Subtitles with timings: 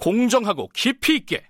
[0.00, 1.44] 공정하고 깊이 있게.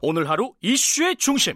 [0.00, 1.54] 오늘 하루 이슈의 중심.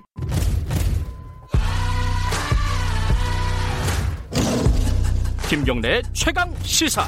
[5.48, 7.02] 김경래의 최강 시사.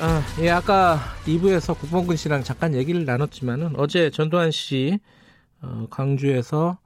[0.00, 4.98] 아, 예, 아까 2부에서 국범근 씨랑 잠깐 얘기를 나눴지만은 어제 전두환 씨
[5.60, 6.78] 어, 광주에서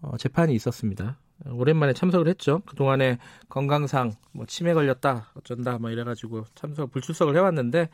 [0.00, 1.18] 어, 재판이 있었습니다.
[1.46, 2.60] 오랜만에 참석을 했죠.
[2.66, 7.88] 그동안에 건강상 뭐 치매 걸렸다 어쩐다 뭐 이래가지고 참석 불출석을 해왔는데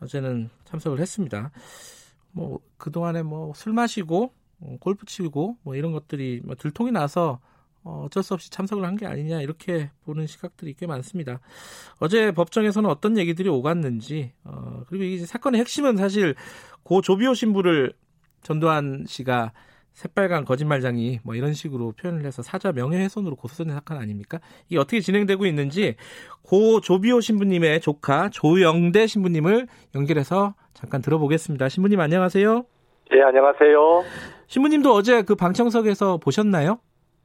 [0.00, 1.50] 어제는 참석을 했습니다.
[2.32, 7.40] 뭐 그동안에 뭐 술 마시고 어, 골프 치고 뭐 이런 것들이 뭐 들통이 나서
[7.84, 11.40] 어, 어쩔 수 없이 참석을 한 게 아니냐 이렇게 보는 시각들이 꽤 많습니다.
[11.98, 16.34] 어제 법정에서는 어떤 얘기들이 오갔는지 어, 그리고 이 사건의 핵심은 사실
[16.82, 17.92] 고 조비오 신부를
[18.42, 19.52] 전두환 씨가
[19.96, 24.40] 새빨간 거짓말장이 뭐 이런 식으로 표현을 해서 사자 명예훼손으로 고소된 사건 아닙니까?
[24.68, 25.96] 이게 어떻게 진행되고 있는지
[26.42, 31.70] 고 조비오 신부님의 조카 조영대 신부님을 연결해서 잠깐 들어보겠습니다.
[31.70, 32.66] 신부님 안녕하세요.
[33.10, 34.04] 네, 안녕하세요.
[34.48, 36.78] 신부님도 어제 그 방청석에서 보셨나요?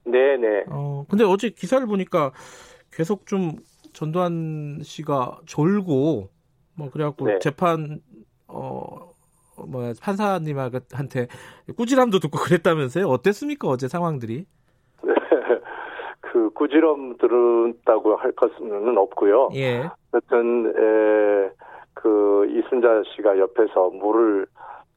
[0.06, 0.63] 네, 네.
[0.69, 2.31] 어, 근데 어제 기사를 보니까
[2.94, 3.58] 계속 좀
[3.91, 6.30] 전두환 씨가 졸고
[6.75, 7.39] 뭐 그래갖고 네.
[7.39, 8.00] 재판
[8.47, 9.10] 어
[9.57, 11.27] 뭐야 판사님한테
[11.77, 13.05] 꾸지람도 듣고 그랬다면서요?
[13.07, 14.45] 어땠습니까 어제 상황들이?
[16.21, 19.49] 그 꾸지럼 들었다고 할 것은 없고요.
[19.55, 19.89] 예.
[20.11, 21.52] 어쨌든 에,
[21.94, 24.45] 그 이순자 씨가 옆에서 물을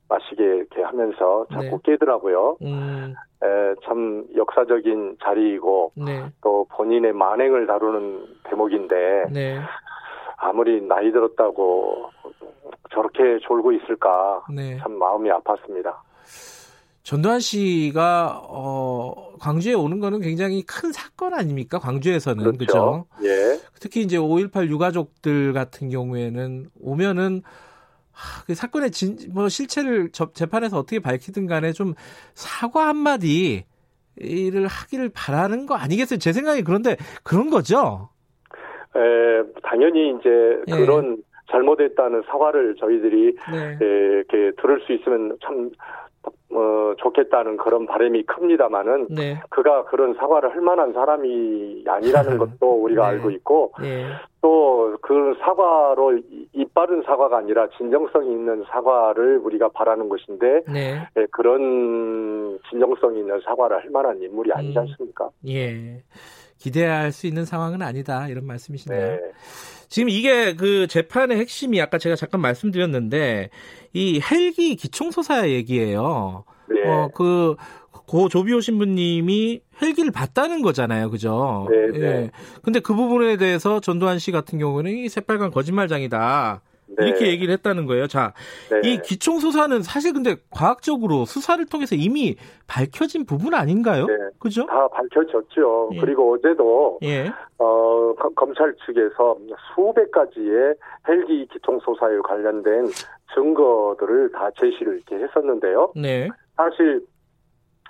[0.08, 1.78] 마시게 이렇게 하면서 자꾸 네.
[1.84, 2.56] 깨더라고요.
[2.62, 9.60] 음, 에, 참 역사적인 자리이고 네, 또 본인의 만행을 다루는 대목인데 네,
[10.36, 12.10] 아무리 나이 들었다고
[12.94, 14.78] 저렇게 졸고 있을까 네.
[14.78, 15.94] 참 마음이 아팠습니다.
[17.02, 21.78] 전두환 씨가 어 광주에 오는 거는 굉장히 큰 사건 아닙니까?
[21.78, 23.04] 광주에서는 그죠?
[23.22, 23.58] 예.
[23.78, 27.42] 특히 이제 5.18 유가족들 같은 경우에는 오면은
[28.10, 31.94] 하, 그 사건의 진, 뭐 실체를 접- 재판에서 어떻게 밝히든 간에 좀
[32.34, 33.64] 사과 한마디
[34.16, 36.20] 를 하기를 바라는 거 아니겠어요?
[36.20, 38.10] 제 생각이 그런데 그런 거죠?
[38.94, 39.00] 에,
[39.64, 40.28] 당연히 이제
[40.68, 40.76] 예.
[40.76, 43.78] 그런 잘못했다는 사과를 저희들이 네.
[43.80, 45.70] 에, 이렇게 들을 수 있으면 참
[46.56, 49.40] 어, 좋겠다는 그런 바람이 큽니다만은 네.
[49.50, 53.08] 그가 그런 사과를 할 만한 사람이 아니라는 것도 우리가 네.
[53.16, 54.06] 알고 있고 예.
[54.40, 61.06] 또그 사과로 이- 이빠른 사과가 아니라 진정성이 있는 사과를 우리가 바라는 것인데 네.
[61.16, 64.82] 에, 그런 진정성 있는 사과를 할 만한 인물이 아니지 음.
[64.82, 65.28] 않습니까?
[65.48, 66.02] 예.
[66.58, 68.28] 기대할 수 있는 상황은 아니다.
[68.28, 69.18] 이런 말씀이시네요.
[69.94, 70.00] 네.
[70.00, 73.50] 지금 이게 그 재판의 핵심이 아까 제가 잠깐 말씀드렸는데
[73.92, 76.44] 이 헬기 기총소사 얘기예요.
[76.68, 76.88] 네.
[76.88, 77.54] 어, 그,
[78.06, 81.10] 고 조비오 신부님이 헬기를 봤다는 거잖아요.
[81.10, 81.68] 그죠?
[81.70, 81.98] 네, 예.
[81.98, 82.30] 네.
[82.62, 86.60] 근데 그 부분에 대해서 전두환 씨 같은 경우는 이 새빨간 거짓말장이다.
[86.98, 87.08] 네.
[87.08, 88.06] 이렇게 얘기를 했다는 거예요.
[88.06, 88.32] 자,
[88.70, 88.80] 네.
[88.88, 94.06] 이 기총소사는 사실 근데 과학적으로 수사를 통해서 이미 밝혀진 부분 아닌가요?
[94.06, 94.14] 네.
[94.38, 94.66] 그죠?
[94.66, 95.90] 다 밝혀졌죠.
[95.94, 95.98] 예.
[96.00, 97.28] 그리고 어제도 예.
[97.58, 99.36] 어, 검- 검찰 측에서
[99.74, 100.74] 수백 가지의
[101.08, 102.86] 헬기 기총소사에 관련된
[103.34, 105.92] 증거들을 다 제시를 이렇게 했었는데요.
[105.96, 106.28] 네.
[106.56, 107.00] 사실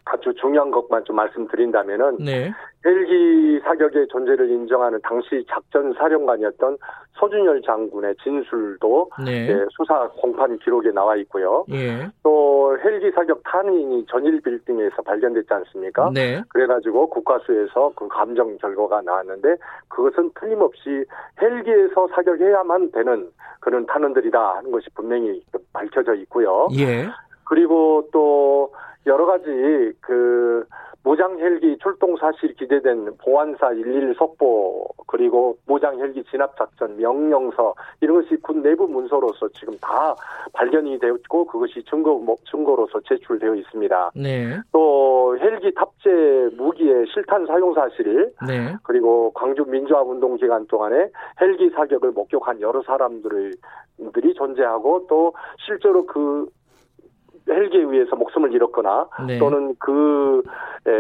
[0.07, 2.53] 아주 중요한 것만 좀 말씀드린다면은 네.
[2.85, 6.77] 헬기 사격의 존재를 인정하는 당시 작전 사령관이었던
[7.15, 9.49] 소준열 장군의 진술도 네.
[9.49, 11.65] 예, 수사 공판 기록에 나와 있고요.
[11.71, 12.09] 예.
[12.23, 16.11] 또 헬기 사격 탄인이 전일 빌딩에서 발견됐지 않습니까?
[16.13, 16.43] 네.
[16.49, 19.57] 그래가지고 국가수에서 그 감정 결과가 나왔는데
[19.89, 21.05] 그것은 틀림없이
[21.41, 23.31] 헬기에서 사격해야만 되는
[23.61, 26.69] 그런 탄원들이다 하는 것이 분명히 밝혀져 있고요.
[26.79, 27.07] 예.
[27.45, 28.73] 그리고 또
[29.07, 30.67] 여러 가지 그
[31.05, 38.23] 무장 헬기 출동 사실 기재된 보안사 11 속보 그리고 무장 헬기 진압 작전 명령서 이런
[38.23, 40.17] 것이 군 내부 문서로서 지금 다
[40.55, 44.13] 발견이 되었고 그것이 증거 뭐, 증거로서 제출되어 있습니다.
[44.17, 44.59] 네.
[44.73, 48.75] 또 헬기 탑재 무기의 실탄 사용 사실 네.
[48.83, 53.51] 그리고 광주 민주화 운동 기간 동안에 헬기 사격을 목격한 여러 사람들이
[54.15, 55.35] 들이 존재하고 또
[55.67, 56.49] 실제로 그
[57.49, 59.39] 헬기에 의해서 목숨을 잃었거나 네.
[59.39, 60.43] 또는 그
[60.87, 60.91] 에,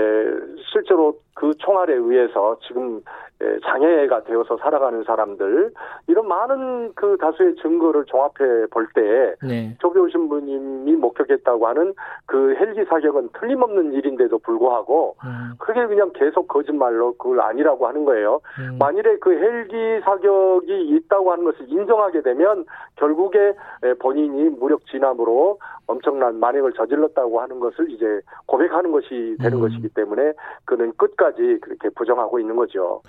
[0.73, 3.02] 실제로 그 총알에 의해서 지금
[3.42, 5.72] 에, 장애가 되어서 살아가는 사람들
[6.06, 9.76] 이런 많은 그 다수의 증거를 종합해 볼때 네.
[9.81, 11.94] 조교 신 부님이 목격했다고 하는
[12.26, 18.40] 그 헬기 사격은 틀림없는 일인데도 불구하고 음, 그게 그냥 계속 거짓말로 그걸 아니라고 하는 거예요.
[18.60, 18.78] 음.
[18.78, 22.64] 만일에 그 헬기 사격이 있다고 하는 것을 인정하게 되면
[22.96, 29.60] 결국에 에, 본인이 무력 진압으로 엄청난 만행을 저질렀다고 하는 것을 이제 고백하는 것이 되는 음.
[29.62, 30.32] 것이기 때문에
[30.64, 31.24] 그는 끝까지
[31.61, 33.03] 그렇게 부정하고 있는 거죠.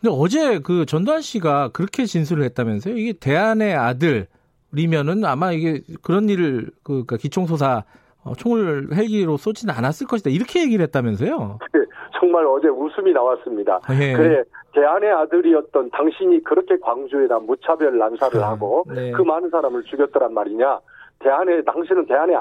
[0.00, 2.96] 근데 어제 그 전두환 씨가 그렇게 진술을 했다면서요?
[2.96, 7.84] 이게 대안의 아들이면은 아마 이게 그런 일을 그 그러니까 기총소사
[8.22, 11.58] 어, 총을 헬기로 쏘지는 않았을 것이다 이렇게 얘기를 했다면서요?
[11.72, 11.80] 네,
[12.18, 13.80] 정말 어제 웃음이 나왔습니다.
[13.98, 14.12] 예.
[14.12, 19.10] 그래 대안의 아들이었던 당신이 그렇게 광주에다 무차별 난사를 아, 하고 네.
[19.12, 20.78] 그 많은 사람을 죽였더란 말이냐?
[21.20, 22.34] 대안의 당신은 대안의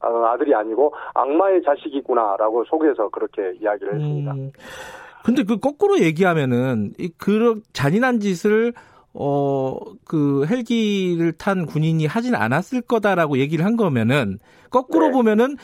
[0.00, 4.32] 아들이 아니고 악마의 자식이구나라고 속에서 그렇게 이야기를 했습니다.
[4.32, 4.50] 음,
[5.24, 8.72] 근데 그 거꾸로 얘기하면은 이 그런 잔인한 짓을
[9.12, 14.38] 어, 그 헬기를 탄 군인이 하진 않았을 거다라고 얘기를 한 거면은
[14.70, 15.12] 거꾸로 네.
[15.12, 15.56] 보면은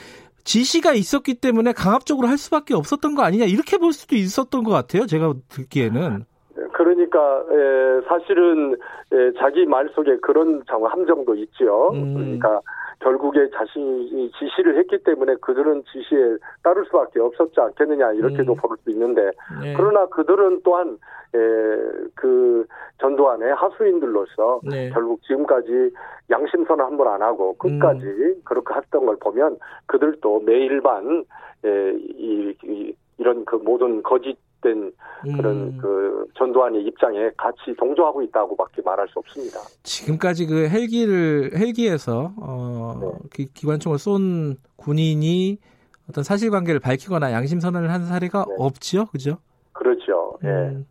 [0.45, 5.07] 지시가 있었기 때문에 강압적으로 할 수밖에 없었던 거 아니냐 이렇게 볼 수도 있었던 것 같아요.
[5.07, 6.25] 제가 듣기에는.
[6.73, 8.75] 그러니까 에, 사실은
[9.13, 11.91] 에, 자기 말 속에 그런 함정도 있죠.
[11.93, 12.15] 음.
[12.15, 12.61] 그러니까
[13.01, 18.57] 결국에 자신이 지시를 했기 때문에 그들은 지시에 따를 수밖에 없었지 않겠느냐 이렇게도 음.
[18.57, 19.31] 볼수 있는데
[19.63, 19.75] 네.
[19.77, 20.99] 그러나 그들은 또한
[21.35, 21.39] 에,
[22.15, 22.67] 그
[22.99, 24.91] 전두환의 하수인들로서 네.
[24.91, 25.91] 결국 지금까지
[26.31, 28.35] 양심선을 한 번 안 하고 끝까지 음.
[28.45, 31.25] 그렇게 했던 걸 보면 그들도 매일 반
[31.65, 34.93] 에, 이, 이 이런 그 모든 거짓 된
[35.23, 35.79] 그런 음.
[35.81, 39.61] 그 전두환의 입장에 같이 동조하고 있다고밖에 말할 수 없습니다.
[39.83, 43.47] 지금까지 그 헬기를 헬기에서 어 네.
[43.55, 45.59] 기관총을 쏜 군인이
[46.09, 48.55] 어떤 사실관계를 밝히거나 양심 선언을 한 사례가 네.
[48.59, 49.39] 없지요, 그죠?
[49.73, 50.39] 그렇죠.
[50.45, 50.49] 예.
[50.49, 50.87] 음,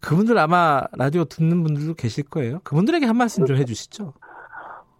[0.00, 2.60] 그분들 아마 라디오 듣는 분들도 계실 거예요.
[2.64, 3.54] 그분들에게 한 말씀 그렇죠.
[3.54, 4.12] 좀 해주시죠.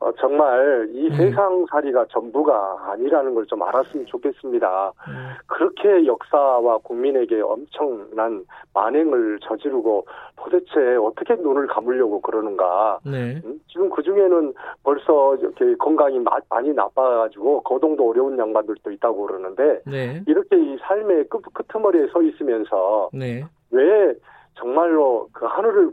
[0.05, 1.13] 어, 정말 이 음.
[1.15, 4.93] 세상 살이가 전부가 아니라는 걸 좀 알았으면 좋겠습니다.
[5.09, 5.31] 음.
[5.47, 10.07] 그렇게 역사와 국민에게 엄청난 만행을 저지르고
[10.37, 12.99] 도대체 어떻게 눈을 감으려고 그러는가.
[13.05, 13.41] 네.
[13.45, 13.61] 음?
[13.69, 20.23] 지금 그 중에는 벌써 이렇게 건강이 많이 나빠가지고 거동도 어려운 양반들도 있다고 그러는데 네.
[20.27, 23.45] 이렇게 이 삶의 끝, 끄머리에 서 있으면서 네.
[23.71, 24.15] 왜
[24.55, 25.93] 정말로 그 하늘을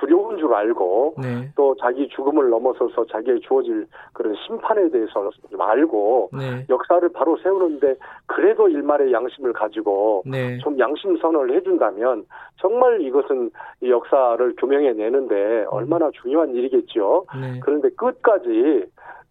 [0.00, 1.50] 두려운 줄 알고 네.
[1.54, 6.66] 또 자기 죽음을 넘어서서 자기의 주어질 그런 심판에 대해서 좀 알고 네.
[6.70, 10.58] 역사를 바로 세우는데 그래도 일말의 양심을 가지고 네.
[10.58, 12.24] 좀 양심 선언을 해준다면
[12.56, 13.50] 정말 이것은
[13.82, 17.26] 이 역사를 규명해 내는데 얼마나 중요한 일이겠죠.
[17.38, 17.60] 네.
[17.62, 18.86] 그런데 끝까지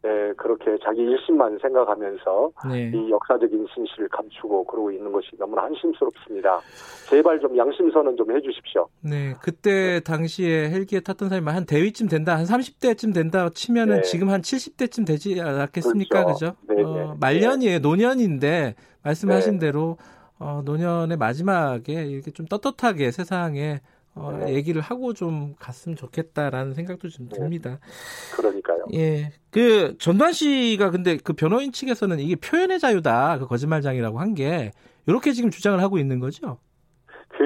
[0.06, 2.92] 예, 그렇게 자기 일심만 생각하면서 네.
[2.96, 6.62] 이 역사적인 진실을 감추고 그러고 있는 것이 너무나 한심스럽습니다.
[7.10, 8.88] 제발 좀 양심선언 좀 해주십시오.
[9.02, 14.02] 네, 그때 당시에 헬기에 탔던 사람이 한 대위쯤 된다, 한 30대쯤 된다 치면은 네.
[14.04, 16.54] 지금 한 70대쯤 되지 않았겠습니까, 그렇죠?
[16.54, 16.74] 그죠?
[16.74, 17.18] 네, 어, 네.
[17.20, 19.68] 말년이에요, 노년인데 말씀하신 네.
[19.68, 19.98] 대로
[20.40, 23.82] 어, 노년의 마지막에 이렇게 좀 떳떳하게 세상에
[24.20, 24.54] 어, 네.
[24.54, 27.38] 얘기를 하고 좀 갔으면 좋겠다라는 생각도 좀 네.
[27.38, 27.70] 듭니다.
[27.72, 28.36] 네.
[28.36, 28.86] 그러니까요.
[28.94, 29.32] 예.
[29.52, 33.40] 그 전두환 씨가 근데 그 변호인 측에서는 이게 표현의 자유다.
[33.40, 34.72] 그 거짓말장이라고 한 게
[35.08, 36.58] 이렇게 지금 주장을 하고 있는 거죠.
[37.30, 37.46] 그게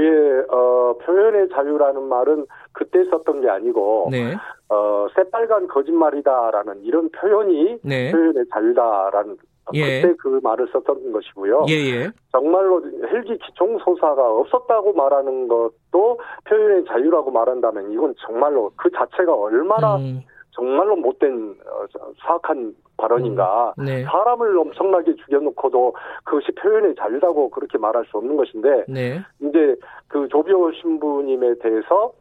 [0.49, 4.35] 어 표현의 자유라는 말은 그때 썼던 게 아니고 네.
[4.69, 8.11] 어 새빨간 거짓말이다라는 이런 표현이 네.
[8.11, 9.37] 표현의 자유다라는
[9.73, 10.01] 예.
[10.01, 11.65] 그때 그 말을 썼던 것이고요.
[11.69, 11.95] 예예.
[11.95, 12.11] 예.
[12.31, 19.97] 정말로 헬기 기총 소사가 없었다고 말하는 것도 표현의 자유라고 말한다면 이건 정말로 그 자체가 얼마나
[19.97, 20.21] 음.
[20.51, 21.85] 정말로 못된 어,
[22.21, 23.73] 사악한 발언인가.
[23.79, 23.85] 음.
[23.85, 24.03] 네.
[24.03, 29.19] 사람을 엄청나게 죽여놓고도 그것이 표현의 자유라고 그렇게 말할 수 없는 것인데 네.
[29.41, 29.75] 이제
[30.07, 32.13] 그 조비오 신부님에 대해서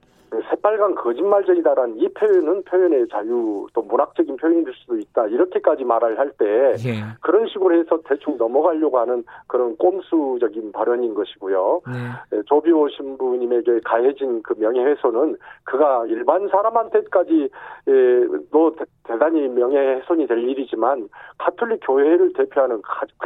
[0.51, 6.45] 새빨간 거짓말쟁이다라는 이 표현은 표현의 자유 또 문학적인 표현일 수도 있다 이렇게까지 말을 할때
[6.87, 7.05] 예.
[7.21, 11.83] 그런 식으로 해서 대충 넘어가려고 하는 그런 꼼수적인 발언인 것이고요.
[11.87, 12.37] 네.
[12.37, 17.49] 예, 조비오 신부님에게 가해진 그 명예훼손은 그가 일반 사람한테까지
[17.89, 18.75] 예, 또
[19.05, 21.09] 대단히 명예훼손이 될 일이지만
[21.39, 22.81] 가톨릭 교회를 대표하는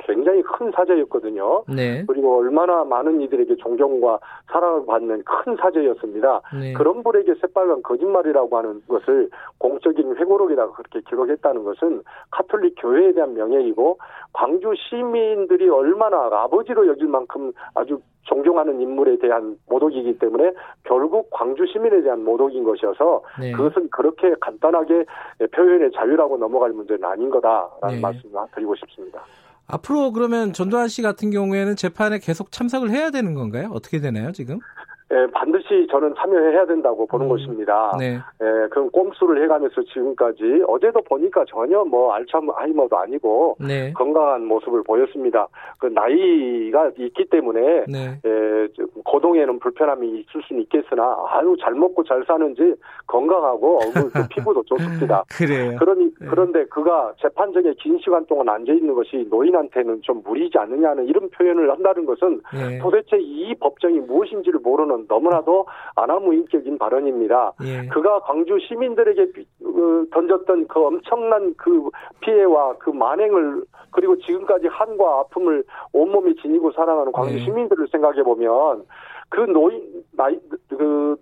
[0.06, 1.64] 굉장히 큰 사제였거든요.
[1.68, 2.04] 네.
[2.06, 4.18] 그리고 얼마나 많은 이들에게 존경과
[4.50, 6.40] 사랑을 받는 큰 사제였습니다.
[6.58, 6.72] 네.
[6.72, 13.98] 그런 분에게 새빨간 거짓말이라고 하는 것을 공적인 회고록에다가 그렇게 기록했다는 것은 가톨릭 교회에 대한 명예이고
[14.32, 20.52] 광주 시민들이 얼마나 아버지로 여길 만큼 아주 존경하는 인물에 대한 모독이기 때문에
[20.84, 23.52] 결국 광주 시민에 대한 모독인 것이어서 네.
[23.52, 25.04] 그것은 그렇게 간단하게
[25.52, 28.00] 표현의 자유라고 넘어갈 문제는 아닌 거다라는 네.
[28.00, 29.22] 말씀을 드리고 싶습니다.
[29.68, 33.70] 앞으로 그러면 전두환 씨 같은 경우에는 재판에 계속 참석을 해야 되는 건가요?
[33.72, 34.60] 어떻게 되나요, 지금?
[35.12, 37.96] 예, 반드시 저는 참여해야 된다고 보는 음, 것입니다.
[37.96, 38.14] 네.
[38.14, 43.92] 예, 그런 꼼수를 해가면서 지금까지 어제도 보니까 전혀 뭐 알츠하이머도 아니고 네.
[43.92, 45.46] 건강한 모습을 보였습니다.
[45.78, 48.18] 그 나이가 있기 때문에 네.
[48.24, 48.68] 예,
[49.04, 52.74] 거동에는 불편함이 있을 수는 있겠으나 아유 잘 먹고 잘 사는지
[53.06, 55.22] 건강하고 그, 그 피부도 좋습니다.
[55.28, 55.76] 그래요.
[55.78, 61.30] 그러니 그런데 그가 재판정에 긴 시간 동안 앉아 있는 것이 노인한테는 좀 무리지 않느냐는 이런
[61.30, 62.78] 표현을 한다는 것은 예.
[62.78, 67.52] 도대체 이 법정이 무엇인지를 모르는 너무나도 아나무인격인 발언입니다.
[67.64, 67.86] 예.
[67.88, 71.88] 그가 광주 시민들에게 비- 어, 던졌던 그 엄청난 그
[72.20, 77.44] 피해와 그 만행을 그리고 지금까지 한과 아픔을 온몸이 지니고 살아가는 광주 네.
[77.44, 78.84] 시민들을 생각해 보면
[79.28, 79.82] 그 노인
[80.16, 80.38] 나이
[80.68, 81.16] 그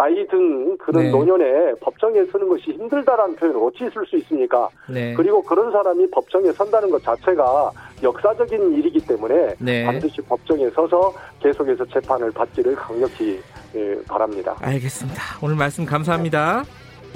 [0.00, 1.10] 나이 든 그런 네.
[1.10, 4.66] 노년에 법정에 서는 것이 힘들다라는 표현을 어찌 쓸 수 있습니까?
[4.88, 5.12] 네.
[5.12, 7.70] 그리고 그런 사람이 법정에 선다는 것 자체가
[8.02, 9.84] 역사적인 일이기 때문에 네.
[9.84, 13.42] 반드시 법정에 서서 계속해서 재판을 받기를 강력히
[13.74, 14.56] 예, 바랍니다.
[14.60, 15.22] 알겠습니다.
[15.42, 16.64] 오늘 말씀 감사합니다.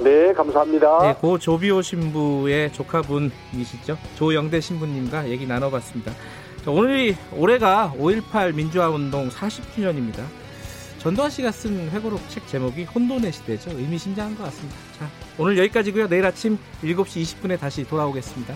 [0.01, 0.99] 네, 감사합니다.
[1.05, 3.97] 네, 고 조비오 신부의 조카분이시죠.
[4.17, 6.13] 조영대 신부님과 얘기 나눠봤습니다.
[6.63, 10.44] 자, 오늘이 올해가 5.18 민주화 운동 40주년입니다.
[11.05, 13.79] 전두환 씨가 쓴 회고록 책 제목이 혼돈의 시대죠.
[13.79, 14.75] 의미심장한 것 같습니다.
[14.99, 15.07] 자,
[15.37, 16.09] 오늘 여기까지고요.
[16.09, 18.55] 내일 아침 7시 20분에 다시 돌아오겠습니다.